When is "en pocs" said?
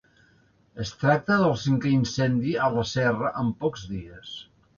3.45-3.87